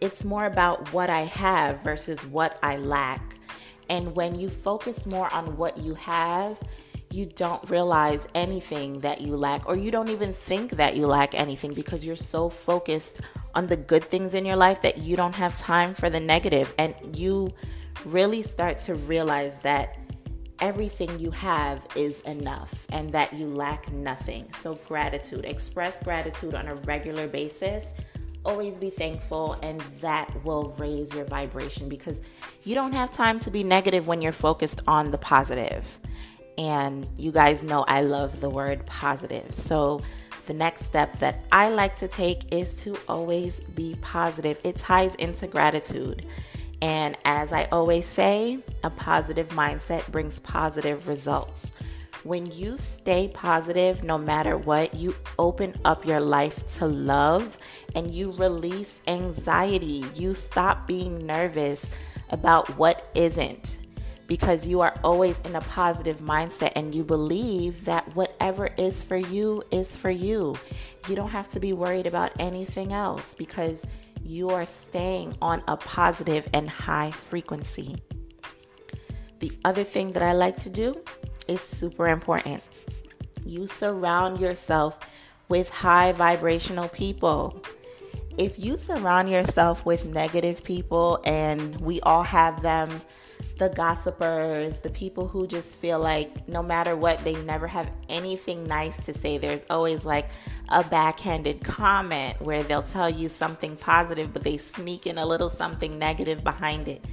it's 0.00 0.24
more 0.24 0.44
about 0.44 0.92
what 0.92 1.08
I 1.08 1.22
have 1.22 1.82
versus 1.82 2.24
what 2.26 2.58
I 2.62 2.76
lack. 2.76 3.38
And 3.88 4.14
when 4.14 4.38
you 4.38 4.50
focus 4.50 5.06
more 5.06 5.32
on 5.32 5.56
what 5.56 5.78
you 5.78 5.94
have, 5.94 6.60
you 7.10 7.24
don't 7.24 7.70
realize 7.70 8.28
anything 8.34 9.00
that 9.00 9.20
you 9.20 9.36
lack, 9.36 9.66
or 9.66 9.76
you 9.76 9.90
don't 9.90 10.08
even 10.08 10.34
think 10.34 10.72
that 10.72 10.96
you 10.96 11.06
lack 11.06 11.34
anything 11.34 11.72
because 11.72 12.04
you're 12.04 12.16
so 12.16 12.50
focused 12.50 13.20
on 13.54 13.68
the 13.68 13.76
good 13.76 14.04
things 14.04 14.34
in 14.34 14.44
your 14.44 14.56
life 14.56 14.82
that 14.82 14.98
you 14.98 15.16
don't 15.16 15.34
have 15.34 15.56
time 15.56 15.94
for 15.94 16.10
the 16.10 16.20
negative. 16.20 16.74
And 16.76 16.94
you 17.16 17.54
really 18.04 18.42
start 18.42 18.78
to 18.80 18.94
realize 18.94 19.56
that 19.58 19.96
everything 20.60 21.18
you 21.18 21.30
have 21.30 21.86
is 21.96 22.20
enough 22.22 22.86
and 22.90 23.10
that 23.12 23.32
you 23.32 23.46
lack 23.46 23.90
nothing. 23.92 24.46
So, 24.60 24.74
gratitude, 24.86 25.44
express 25.44 26.02
gratitude 26.02 26.54
on 26.54 26.68
a 26.68 26.74
regular 26.74 27.28
basis. 27.28 27.94
Always 28.44 28.78
be 28.78 28.90
thankful, 28.90 29.54
and 29.62 29.80
that 30.00 30.30
will 30.44 30.74
raise 30.78 31.14
your 31.14 31.24
vibration 31.24 31.88
because 31.88 32.20
you 32.64 32.74
don't 32.74 32.92
have 32.92 33.10
time 33.10 33.40
to 33.40 33.50
be 33.50 33.64
negative 33.64 34.06
when 34.06 34.20
you're 34.20 34.32
focused 34.32 34.82
on 34.86 35.10
the 35.10 35.18
positive. 35.18 36.00
And 36.58 37.08
you 37.16 37.32
guys 37.32 37.64
know 37.64 37.84
I 37.88 38.02
love 38.02 38.40
the 38.40 38.50
word 38.50 38.86
positive. 38.86 39.54
So, 39.54 40.02
the 40.46 40.54
next 40.54 40.84
step 40.84 41.18
that 41.20 41.42
I 41.50 41.70
like 41.70 41.96
to 41.96 42.08
take 42.08 42.52
is 42.52 42.76
to 42.84 42.96
always 43.08 43.60
be 43.60 43.96
positive. 44.02 44.60
It 44.62 44.76
ties 44.76 45.14
into 45.14 45.46
gratitude. 45.46 46.26
And 46.82 47.16
as 47.24 47.52
I 47.52 47.64
always 47.72 48.06
say, 48.06 48.58
a 48.82 48.90
positive 48.90 49.50
mindset 49.50 50.10
brings 50.10 50.38
positive 50.38 51.08
results. 51.08 51.72
When 52.22 52.46
you 52.46 52.76
stay 52.78 53.28
positive, 53.28 54.02
no 54.02 54.16
matter 54.16 54.56
what, 54.56 54.94
you 54.94 55.14
open 55.38 55.74
up 55.84 56.06
your 56.06 56.20
life 56.20 56.66
to 56.78 56.86
love 56.86 57.58
and 57.94 58.14
you 58.14 58.32
release 58.32 59.02
anxiety. 59.06 60.04
You 60.14 60.32
stop 60.32 60.86
being 60.86 61.26
nervous 61.26 61.90
about 62.30 62.78
what 62.78 63.10
isn't 63.14 63.76
because 64.26 64.66
you 64.66 64.80
are 64.80 64.98
always 65.04 65.38
in 65.40 65.54
a 65.54 65.60
positive 65.60 66.20
mindset 66.20 66.72
and 66.76 66.94
you 66.94 67.04
believe 67.04 67.84
that 67.84 68.14
whatever 68.16 68.70
is 68.78 69.02
for 69.02 69.16
you 69.16 69.62
is 69.70 69.94
for 69.94 70.10
you. 70.10 70.56
You 71.08 71.16
don't 71.16 71.28
have 71.30 71.48
to 71.48 71.60
be 71.60 71.72
worried 71.72 72.06
about 72.06 72.32
anything 72.38 72.92
else 72.92 73.34
because 73.34 73.86
you 74.24 74.48
are 74.50 74.64
staying 74.64 75.36
on 75.42 75.62
a 75.68 75.76
positive 75.76 76.48
and 76.54 76.68
high 76.68 77.10
frequency. 77.10 78.02
The 79.40 79.52
other 79.64 79.84
thing 79.84 80.12
that 80.12 80.22
I 80.22 80.32
like 80.32 80.56
to 80.62 80.70
do 80.70 81.02
is 81.46 81.60
super 81.60 82.08
important. 82.08 82.62
You 83.44 83.66
surround 83.66 84.40
yourself 84.40 84.98
with 85.48 85.68
high 85.68 86.12
vibrational 86.12 86.88
people. 86.88 87.62
If 88.38 88.58
you 88.58 88.78
surround 88.78 89.28
yourself 89.28 89.84
with 89.84 90.06
negative 90.06 90.64
people, 90.64 91.20
and 91.24 91.76
we 91.80 92.00
all 92.00 92.22
have 92.22 92.62
them, 92.62 93.02
the 93.56 93.68
gossipers, 93.68 94.78
the 94.78 94.90
people 94.90 95.28
who 95.28 95.46
just 95.46 95.78
feel 95.78 96.00
like 96.00 96.48
no 96.48 96.62
matter 96.62 96.96
what, 96.96 97.22
they 97.24 97.36
never 97.42 97.68
have 97.68 97.90
anything 98.08 98.66
nice 98.66 99.04
to 99.06 99.14
say. 99.14 99.38
There's 99.38 99.64
always 99.70 100.04
like 100.04 100.28
a 100.70 100.82
backhanded 100.82 101.62
comment 101.62 102.40
where 102.40 102.64
they'll 102.64 102.82
tell 102.82 103.08
you 103.08 103.28
something 103.28 103.76
positive, 103.76 104.32
but 104.32 104.42
they 104.42 104.56
sneak 104.56 105.06
in 105.06 105.18
a 105.18 105.26
little 105.26 105.50
something 105.50 105.98
negative 105.98 106.42
behind 106.42 106.88
it. 106.88 107.04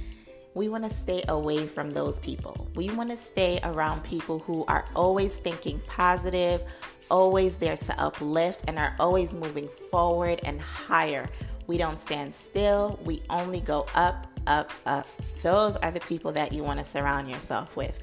We 0.54 0.68
want 0.68 0.84
to 0.84 0.90
stay 0.90 1.22
away 1.28 1.66
from 1.66 1.92
those 1.92 2.18
people. 2.18 2.68
We 2.74 2.90
want 2.90 3.10
to 3.10 3.16
stay 3.16 3.60
around 3.62 4.04
people 4.04 4.40
who 4.40 4.64
are 4.66 4.84
always 4.94 5.38
thinking 5.38 5.80
positive, 5.86 6.64
always 7.10 7.56
there 7.56 7.76
to 7.76 8.00
uplift, 8.00 8.64
and 8.66 8.78
are 8.78 8.94
always 8.98 9.32
moving 9.32 9.68
forward 9.90 10.40
and 10.44 10.60
higher. 10.60 11.28
We 11.68 11.78
don't 11.78 11.98
stand 11.98 12.34
still, 12.34 12.98
we 13.04 13.22
only 13.30 13.60
go 13.60 13.86
up, 13.94 14.26
up, 14.46 14.70
up. 14.86 15.06
Those 15.42 15.76
are 15.76 15.90
the 15.90 16.00
people 16.00 16.32
that 16.32 16.52
you 16.52 16.62
want 16.62 16.78
to 16.78 16.84
surround 16.84 17.30
yourself 17.30 17.74
with. 17.76 17.98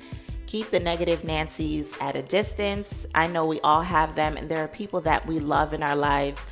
Keep 0.46 0.72
the 0.72 0.80
negative 0.80 1.24
Nancy's 1.24 1.94
at 2.02 2.16
a 2.16 2.24
distance. 2.24 3.06
I 3.14 3.28
know 3.28 3.46
we 3.46 3.60
all 3.62 3.82
have 3.82 4.16
them, 4.16 4.36
and 4.36 4.50
there 4.50 4.64
are 4.64 4.68
people 4.68 5.02
that 5.02 5.28
we 5.28 5.40
love 5.40 5.74
in 5.74 5.84
our 5.84 5.96
lives 5.96 6.44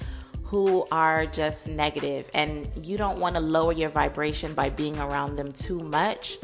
who 0.44 0.86
are 0.92 1.26
just 1.26 1.68
negative, 1.68 2.30
and 2.34 2.70
you 2.82 2.98
don't 2.98 3.20
want 3.20 3.36
to 3.36 3.42
lower 3.42 3.74
your 3.74 3.90
vibration 3.90 4.54
by 4.54 4.70
being 4.70 4.98
around 4.98 5.36
them 5.36 5.52
too 5.52 5.80
much. 5.80 6.38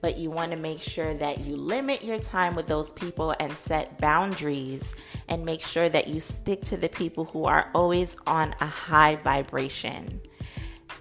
But 0.00 0.16
you 0.16 0.30
want 0.30 0.52
to 0.52 0.56
make 0.56 0.80
sure 0.80 1.12
that 1.14 1.40
you 1.40 1.56
limit 1.56 2.02
your 2.02 2.18
time 2.18 2.54
with 2.54 2.66
those 2.66 2.90
people 2.92 3.34
and 3.38 3.52
set 3.52 3.98
boundaries 4.00 4.94
and 5.28 5.44
make 5.44 5.60
sure 5.60 5.90
that 5.90 6.08
you 6.08 6.20
stick 6.20 6.62
to 6.62 6.78
the 6.78 6.88
people 6.88 7.26
who 7.26 7.44
are 7.44 7.70
always 7.74 8.16
on 8.26 8.54
a 8.60 8.66
high 8.66 9.16
vibration. 9.16 10.22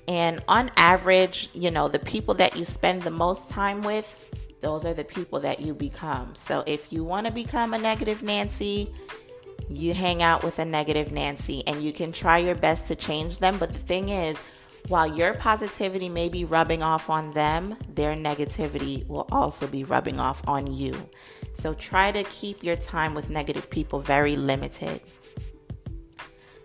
And 0.09 0.43
on 0.47 0.71
average, 0.75 1.49
you 1.53 1.69
know, 1.69 1.87
the 1.87 1.99
people 1.99 2.33
that 2.33 2.57
you 2.57 2.65
spend 2.65 3.03
the 3.03 3.11
most 3.11 3.47
time 3.51 3.83
with, 3.83 4.33
those 4.59 4.83
are 4.83 4.95
the 4.95 5.03
people 5.03 5.39
that 5.41 5.59
you 5.59 5.75
become. 5.75 6.33
So 6.33 6.63
if 6.65 6.91
you 6.91 7.03
want 7.03 7.27
to 7.27 7.31
become 7.31 7.75
a 7.75 7.77
negative 7.77 8.23
Nancy, 8.23 8.91
you 9.69 9.93
hang 9.93 10.23
out 10.23 10.43
with 10.43 10.57
a 10.57 10.65
negative 10.65 11.11
Nancy 11.11 11.63
and 11.67 11.83
you 11.83 11.93
can 11.93 12.11
try 12.11 12.39
your 12.39 12.55
best 12.55 12.87
to 12.87 12.95
change 12.95 13.37
them. 13.37 13.59
But 13.59 13.71
the 13.71 13.77
thing 13.77 14.09
is, 14.09 14.35
while 14.87 15.05
your 15.05 15.35
positivity 15.35 16.09
may 16.09 16.27
be 16.27 16.43
rubbing 16.43 16.81
off 16.81 17.11
on 17.11 17.31
them, 17.33 17.77
their 17.93 18.15
negativity 18.15 19.05
will 19.07 19.27
also 19.31 19.67
be 19.67 19.83
rubbing 19.83 20.19
off 20.19 20.41
on 20.47 20.73
you. 20.73 21.07
So 21.53 21.75
try 21.75 22.11
to 22.11 22.23
keep 22.23 22.63
your 22.63 22.77
time 22.77 23.13
with 23.13 23.29
negative 23.29 23.69
people 23.69 23.99
very 23.99 24.35
limited. 24.37 25.01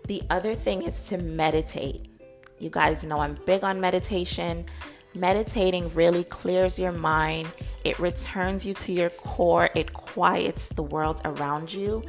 The 0.07 0.23
other 0.31 0.55
thing 0.55 0.81
is 0.81 1.03
to 1.09 1.19
meditate. 1.19 2.14
You 2.59 2.69
guys 2.69 3.03
know 3.03 3.19
I'm 3.19 3.37
big 3.45 3.63
on 3.63 3.79
meditation. 3.79 4.65
Meditating 5.13 5.93
really 5.93 6.25
clears 6.25 6.77
your 6.77 6.91
mind, 6.91 7.49
it 7.85 7.97
returns 7.99 8.65
you 8.65 8.73
to 8.73 8.91
your 8.91 9.09
core, 9.09 9.69
it 9.73 9.93
quiets 9.93 10.67
the 10.67 10.83
world 10.83 11.21
around 11.23 11.71
you, 11.73 12.03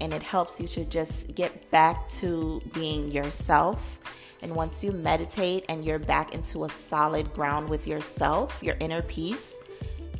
and 0.00 0.12
it 0.12 0.24
helps 0.24 0.60
you 0.60 0.66
to 0.66 0.84
just 0.84 1.32
get 1.36 1.70
back 1.70 2.08
to 2.08 2.60
being 2.74 3.12
yourself. 3.12 4.00
And 4.42 4.56
once 4.56 4.82
you 4.82 4.90
meditate 4.90 5.66
and 5.68 5.84
you're 5.84 6.00
back 6.00 6.34
into 6.34 6.64
a 6.64 6.68
solid 6.68 7.32
ground 7.32 7.68
with 7.68 7.86
yourself, 7.86 8.60
your 8.60 8.76
inner 8.80 9.02
peace, 9.02 9.56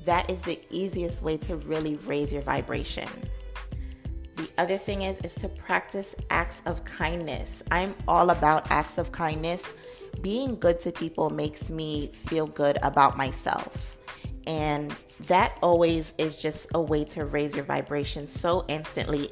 that 0.05 0.31
is 0.31 0.41
the 0.43 0.61
easiest 0.71 1.23
way 1.23 1.39
to 1.39 1.57
really 1.57 1.97
raise 1.97 2.33
your 2.33 2.43
vibration. 2.43 3.09
The 4.39 4.49
other 4.57 4.77
thing 4.77 5.03
is 5.03 5.17
is 5.25 5.35
to 5.43 5.49
practice 5.49 6.15
acts 6.31 6.63
of 6.65 6.85
kindness. 6.85 7.65
I'm 7.73 7.97
all 8.07 8.31
about 8.31 8.71
acts 8.71 8.97
of 8.97 9.11
kindness. 9.11 9.65
Being 10.23 10.61
good 10.61 10.79
to 10.81 10.93
people 10.93 11.29
makes 11.29 11.71
me 11.71 12.13
feel 12.15 12.47
good 12.47 12.79
about 12.85 13.17
myself. 13.17 13.99
And 14.47 14.95
that 15.27 15.59
always 15.61 16.15
is 16.19 16.41
just 16.41 16.69
a 16.73 16.81
way 16.81 17.05
to 17.07 17.25
raise 17.25 17.57
your 17.57 17.65
vibration 17.65 18.29
so 18.29 18.65
instantly. 18.69 19.29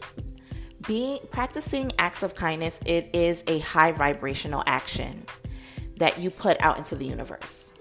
Being 0.89 1.21
practicing 1.31 1.93
acts 2.01 2.25
of 2.25 2.35
kindness, 2.35 2.81
it 2.85 3.09
is 3.15 3.45
a 3.47 3.61
high 3.61 3.93
vibrational 3.93 4.65
action 4.67 5.25
that 5.99 6.19
you 6.19 6.31
put 6.31 6.61
out 6.61 6.79
into 6.79 6.97
the 6.97 7.07
universe. 7.07 7.73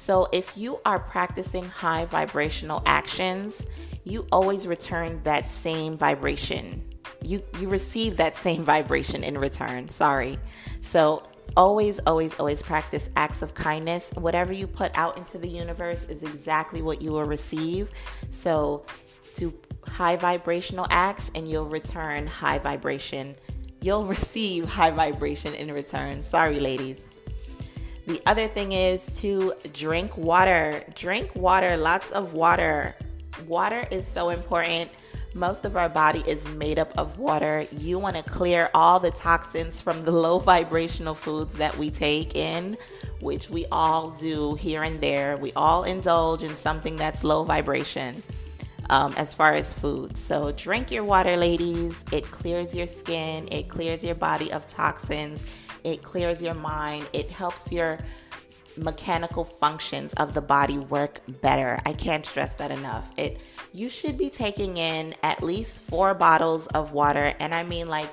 So 0.00 0.28
if 0.32 0.56
you 0.56 0.80
are 0.86 0.98
practicing 0.98 1.66
high 1.66 2.06
vibrational 2.06 2.82
actions, 2.86 3.66
you 4.02 4.26
always 4.32 4.66
return 4.66 5.20
that 5.24 5.50
same 5.50 5.98
vibration. 5.98 6.82
You 7.22 7.42
you 7.58 7.68
receive 7.68 8.16
that 8.16 8.34
same 8.34 8.64
vibration 8.64 9.22
in 9.22 9.36
return. 9.36 9.90
Sorry. 9.90 10.38
So 10.80 11.22
always 11.54 12.00
always 12.06 12.32
always 12.40 12.62
practice 12.62 13.10
acts 13.14 13.42
of 13.42 13.52
kindness. 13.52 14.10
Whatever 14.14 14.54
you 14.54 14.66
put 14.66 14.90
out 14.96 15.18
into 15.18 15.36
the 15.36 15.48
universe 15.48 16.04
is 16.04 16.22
exactly 16.22 16.80
what 16.80 17.02
you 17.02 17.12
will 17.12 17.26
receive. 17.26 17.90
So 18.30 18.86
do 19.34 19.52
high 19.86 20.16
vibrational 20.16 20.86
acts 20.88 21.30
and 21.34 21.46
you'll 21.46 21.66
return 21.66 22.26
high 22.26 22.58
vibration. 22.58 23.36
You'll 23.82 24.06
receive 24.16 24.64
high 24.64 24.92
vibration 24.92 25.52
in 25.52 25.70
return. 25.70 26.22
Sorry 26.22 26.58
ladies. 26.58 27.09
The 28.06 28.20
other 28.26 28.48
thing 28.48 28.72
is 28.72 29.06
to 29.20 29.54
drink 29.72 30.16
water. 30.16 30.82
Drink 30.94 31.34
water, 31.34 31.76
lots 31.76 32.10
of 32.10 32.32
water. 32.32 32.96
Water 33.46 33.86
is 33.90 34.06
so 34.06 34.30
important. 34.30 34.90
Most 35.32 35.64
of 35.64 35.76
our 35.76 35.88
body 35.88 36.24
is 36.26 36.44
made 36.48 36.78
up 36.78 36.92
of 36.98 37.18
water. 37.18 37.66
You 37.70 37.98
want 38.00 38.16
to 38.16 38.22
clear 38.22 38.68
all 38.74 38.98
the 38.98 39.12
toxins 39.12 39.80
from 39.80 40.04
the 40.04 40.10
low 40.10 40.40
vibrational 40.40 41.14
foods 41.14 41.56
that 41.58 41.76
we 41.76 41.88
take 41.90 42.34
in, 42.34 42.76
which 43.20 43.48
we 43.48 43.64
all 43.70 44.10
do 44.10 44.56
here 44.56 44.82
and 44.82 45.00
there. 45.00 45.36
We 45.36 45.52
all 45.54 45.84
indulge 45.84 46.42
in 46.42 46.56
something 46.56 46.96
that's 46.96 47.22
low 47.22 47.44
vibration 47.44 48.22
um, 48.90 49.14
as 49.16 49.32
far 49.32 49.54
as 49.54 49.72
food. 49.72 50.16
So, 50.16 50.50
drink 50.52 50.90
your 50.90 51.04
water, 51.04 51.36
ladies. 51.36 52.04
It 52.12 52.28
clears 52.30 52.74
your 52.74 52.88
skin, 52.88 53.48
it 53.52 53.68
clears 53.68 54.02
your 54.04 54.16
body 54.16 54.52
of 54.52 54.66
toxins, 54.66 55.44
it 55.84 56.02
clears 56.02 56.42
your 56.42 56.54
mind, 56.54 57.08
it 57.12 57.30
helps 57.30 57.72
your 57.72 57.98
mechanical 58.76 59.44
functions 59.44 60.14
of 60.14 60.34
the 60.34 60.40
body 60.40 60.78
work 60.78 61.20
better. 61.40 61.80
I 61.84 61.92
can't 61.92 62.24
stress 62.24 62.54
that 62.56 62.70
enough. 62.70 63.10
It 63.16 63.38
you 63.72 63.88
should 63.88 64.16
be 64.16 64.30
taking 64.30 64.76
in 64.76 65.14
at 65.22 65.42
least 65.42 65.82
4 65.84 66.14
bottles 66.14 66.66
of 66.68 66.92
water 66.92 67.34
and 67.38 67.54
I 67.54 67.62
mean 67.62 67.88
like 67.88 68.10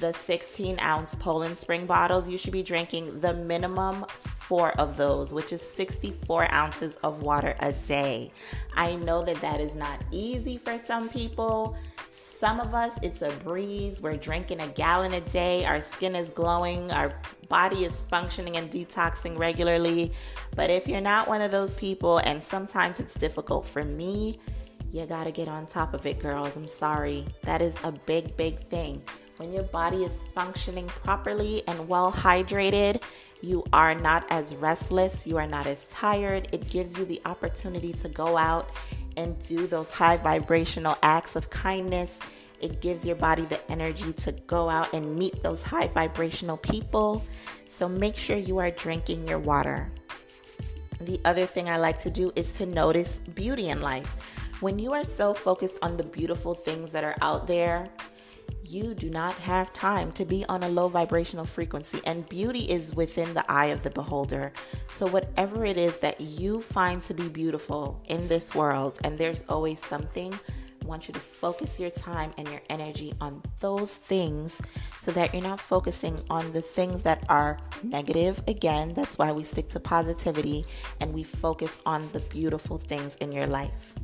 the 0.00 0.12
16 0.12 0.78
ounce 0.80 1.14
Poland 1.14 1.58
Spring 1.58 1.86
bottles, 1.86 2.28
you 2.28 2.38
should 2.38 2.52
be 2.52 2.62
drinking 2.62 3.20
the 3.20 3.34
minimum 3.34 4.06
four 4.08 4.72
of 4.80 4.96
those, 4.96 5.32
which 5.32 5.52
is 5.52 5.62
64 5.62 6.52
ounces 6.52 6.96
of 7.04 7.22
water 7.22 7.54
a 7.60 7.72
day. 7.72 8.32
I 8.74 8.96
know 8.96 9.22
that 9.24 9.40
that 9.42 9.60
is 9.60 9.76
not 9.76 10.02
easy 10.10 10.56
for 10.56 10.78
some 10.78 11.08
people. 11.08 11.76
Some 12.40 12.58
of 12.58 12.72
us, 12.74 12.98
it's 13.02 13.20
a 13.20 13.28
breeze. 13.44 14.00
We're 14.00 14.16
drinking 14.16 14.60
a 14.60 14.68
gallon 14.68 15.12
a 15.12 15.20
day. 15.20 15.66
Our 15.66 15.82
skin 15.82 16.16
is 16.16 16.30
glowing. 16.30 16.90
Our 16.90 17.12
body 17.50 17.84
is 17.84 18.00
functioning 18.00 18.56
and 18.56 18.70
detoxing 18.70 19.38
regularly. 19.38 20.12
But 20.56 20.70
if 20.70 20.88
you're 20.88 21.02
not 21.02 21.28
one 21.28 21.42
of 21.42 21.50
those 21.50 21.74
people, 21.74 22.16
and 22.16 22.42
sometimes 22.42 22.98
it's 22.98 23.12
difficult 23.12 23.66
for 23.68 23.84
me, 23.84 24.38
you 24.90 25.04
gotta 25.04 25.30
get 25.30 25.48
on 25.48 25.66
top 25.66 25.92
of 25.92 26.06
it, 26.06 26.18
girls. 26.18 26.56
I'm 26.56 26.66
sorry. 26.66 27.26
That 27.42 27.60
is 27.60 27.76
a 27.84 27.92
big, 27.92 28.34
big 28.38 28.54
thing. 28.54 29.02
When 29.36 29.52
your 29.52 29.64
body 29.64 30.04
is 30.04 30.24
functioning 30.34 30.86
properly 30.86 31.62
and 31.68 31.88
well 31.88 32.10
hydrated, 32.10 33.02
you 33.42 33.64
are 33.74 33.94
not 33.94 34.26
as 34.30 34.54
restless, 34.54 35.26
you 35.26 35.36
are 35.36 35.46
not 35.46 35.66
as 35.66 35.86
tired. 35.88 36.48
It 36.52 36.68
gives 36.70 36.96
you 36.96 37.04
the 37.04 37.20
opportunity 37.26 37.92
to 37.92 38.08
go 38.08 38.38
out 38.38 38.70
and 39.20 39.38
do 39.46 39.66
those 39.66 39.90
high 39.90 40.16
vibrational 40.16 40.96
acts 41.02 41.36
of 41.36 41.50
kindness 41.50 42.18
It 42.60 42.82
gives 42.82 43.06
your 43.06 43.16
body 43.16 43.46
the 43.46 43.58
energy 43.70 44.12
to 44.12 44.32
go 44.32 44.68
out 44.68 44.92
and 44.92 45.16
meet 45.16 45.42
those 45.42 45.62
high 45.62 45.88
vibrational 45.88 46.58
people. 46.58 47.24
So 47.66 47.88
make 47.88 48.16
sure 48.16 48.36
you 48.36 48.58
are 48.58 48.70
drinking 48.70 49.26
your 49.26 49.38
water. 49.38 49.90
The 51.00 51.18
other 51.24 51.46
thing 51.46 51.70
I 51.70 51.78
like 51.78 51.98
to 52.00 52.10
do 52.10 52.30
is 52.36 52.52
to 52.54 52.66
notice 52.66 53.20
beauty 53.34 53.70
in 53.70 53.80
life. 53.80 54.14
When 54.60 54.78
you 54.78 54.92
are 54.92 55.04
so 55.04 55.32
focused 55.32 55.78
on 55.80 55.96
the 55.96 56.04
beautiful 56.04 56.54
things 56.54 56.92
that 56.92 57.02
are 57.02 57.16
out 57.22 57.46
there, 57.46 57.88
you 58.64 58.94
do 58.94 59.10
not 59.10 59.34
have 59.34 59.72
time 59.72 60.12
to 60.12 60.24
be 60.24 60.44
on 60.48 60.62
a 60.62 60.68
low 60.68 60.88
vibrational 60.88 61.44
frequency, 61.44 62.00
and 62.04 62.28
beauty 62.28 62.70
is 62.70 62.94
within 62.94 63.34
the 63.34 63.50
eye 63.50 63.66
of 63.66 63.82
the 63.82 63.90
beholder. 63.90 64.52
So, 64.88 65.06
whatever 65.06 65.64
it 65.64 65.76
is 65.76 65.98
that 66.00 66.20
you 66.20 66.60
find 66.62 67.02
to 67.02 67.14
be 67.14 67.28
beautiful 67.28 68.02
in 68.08 68.28
this 68.28 68.54
world, 68.54 68.98
and 69.04 69.18
there's 69.18 69.44
always 69.48 69.84
something, 69.84 70.38
I 70.82 70.86
want 70.86 71.08
you 71.08 71.14
to 71.14 71.20
focus 71.20 71.78
your 71.78 71.90
time 71.90 72.32
and 72.38 72.48
your 72.48 72.62
energy 72.70 73.12
on 73.20 73.42
those 73.60 73.96
things 73.96 74.60
so 74.98 75.10
that 75.12 75.34
you're 75.34 75.42
not 75.42 75.60
focusing 75.60 76.18
on 76.30 76.52
the 76.52 76.62
things 76.62 77.02
that 77.02 77.24
are 77.28 77.58
negative. 77.82 78.42
Again, 78.48 78.94
that's 78.94 79.18
why 79.18 79.32
we 79.32 79.44
stick 79.44 79.68
to 79.70 79.80
positivity 79.80 80.64
and 81.00 81.12
we 81.12 81.22
focus 81.22 81.80
on 81.84 82.08
the 82.12 82.20
beautiful 82.20 82.78
things 82.78 83.16
in 83.16 83.30
your 83.30 83.46
life. 83.46 83.94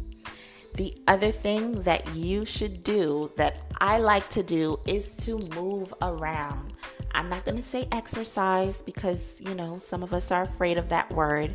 The 0.76 0.94
other 1.08 1.30
thing 1.32 1.80
that 1.82 2.14
you 2.14 2.44
should 2.44 2.84
do 2.84 3.32
that 3.36 3.64
I 3.80 3.96
like 3.96 4.28
to 4.30 4.42
do 4.42 4.78
is 4.86 5.12
to 5.24 5.38
move 5.54 5.94
around. 6.02 6.74
I'm 7.12 7.30
not 7.30 7.46
going 7.46 7.56
to 7.56 7.62
say 7.62 7.88
exercise 7.92 8.82
because, 8.82 9.40
you 9.40 9.54
know, 9.54 9.78
some 9.78 10.02
of 10.02 10.12
us 10.12 10.30
are 10.30 10.42
afraid 10.42 10.76
of 10.76 10.90
that 10.90 11.10
word, 11.10 11.54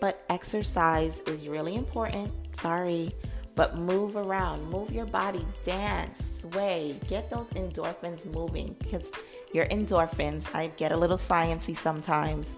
but 0.00 0.24
exercise 0.30 1.18
is 1.26 1.48
really 1.48 1.74
important. 1.74 2.30
Sorry. 2.52 3.12
But 3.56 3.76
move 3.76 4.14
around, 4.14 4.70
move 4.70 4.92
your 4.92 5.06
body, 5.06 5.44
dance, 5.64 6.42
sway, 6.42 6.96
get 7.08 7.28
those 7.30 7.50
endorphins 7.50 8.24
moving 8.32 8.76
because 8.78 9.10
your 9.52 9.66
endorphins, 9.66 10.54
I 10.54 10.68
get 10.68 10.92
a 10.92 10.96
little 10.96 11.16
sciencey 11.16 11.76
sometimes, 11.76 12.56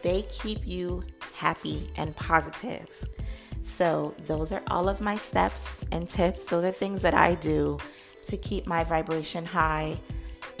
they 0.00 0.22
keep 0.22 0.66
you 0.66 1.04
happy 1.34 1.90
and 1.96 2.16
positive. 2.16 2.88
So, 3.64 4.14
those 4.26 4.52
are 4.52 4.62
all 4.66 4.90
of 4.90 5.00
my 5.00 5.16
steps 5.16 5.86
and 5.90 6.06
tips. 6.06 6.44
Those 6.44 6.64
are 6.64 6.70
things 6.70 7.00
that 7.00 7.14
I 7.14 7.34
do 7.36 7.78
to 8.26 8.36
keep 8.36 8.66
my 8.66 8.84
vibration 8.84 9.46
high. 9.46 9.98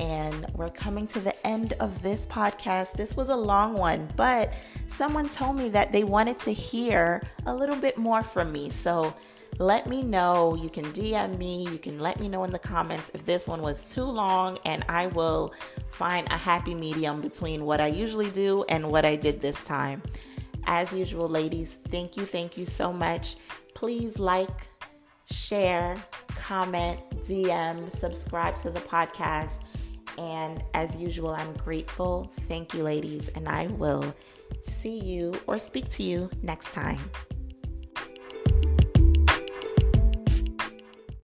And 0.00 0.46
we're 0.54 0.70
coming 0.70 1.06
to 1.08 1.20
the 1.20 1.46
end 1.46 1.74
of 1.80 2.00
this 2.00 2.26
podcast. 2.26 2.94
This 2.94 3.14
was 3.14 3.28
a 3.28 3.36
long 3.36 3.74
one, 3.74 4.08
but 4.16 4.54
someone 4.86 5.28
told 5.28 5.56
me 5.56 5.68
that 5.68 5.92
they 5.92 6.02
wanted 6.02 6.38
to 6.40 6.50
hear 6.50 7.22
a 7.44 7.54
little 7.54 7.76
bit 7.76 7.98
more 7.98 8.22
from 8.22 8.50
me. 8.50 8.70
So, 8.70 9.14
let 9.58 9.86
me 9.86 10.02
know. 10.02 10.54
You 10.54 10.70
can 10.70 10.86
DM 10.86 11.36
me. 11.36 11.68
You 11.70 11.78
can 11.78 12.00
let 12.00 12.18
me 12.18 12.30
know 12.30 12.42
in 12.44 12.52
the 12.52 12.58
comments 12.58 13.10
if 13.12 13.26
this 13.26 13.46
one 13.46 13.60
was 13.60 13.84
too 13.92 14.04
long, 14.04 14.58
and 14.64 14.82
I 14.88 15.08
will 15.08 15.52
find 15.90 16.26
a 16.28 16.38
happy 16.38 16.74
medium 16.74 17.20
between 17.20 17.66
what 17.66 17.82
I 17.82 17.88
usually 17.88 18.30
do 18.30 18.64
and 18.70 18.90
what 18.90 19.04
I 19.04 19.14
did 19.14 19.42
this 19.42 19.62
time. 19.62 20.02
As 20.66 20.92
usual, 20.92 21.28
ladies, 21.28 21.78
thank 21.88 22.16
you, 22.16 22.24
thank 22.24 22.56
you 22.56 22.64
so 22.64 22.92
much. 22.92 23.36
Please 23.74 24.18
like, 24.18 24.66
share, 25.30 25.96
comment, 26.28 27.00
DM, 27.24 27.90
subscribe 27.90 28.56
to 28.56 28.70
the 28.70 28.80
podcast. 28.80 29.60
And 30.18 30.62
as 30.74 30.96
usual, 30.96 31.30
I'm 31.30 31.52
grateful. 31.54 32.30
Thank 32.42 32.74
you, 32.74 32.82
ladies, 32.82 33.28
and 33.28 33.48
I 33.48 33.66
will 33.66 34.14
see 34.62 34.98
you 34.98 35.34
or 35.46 35.58
speak 35.58 35.88
to 35.90 36.02
you 36.02 36.30
next 36.42 36.72
time. 36.72 36.98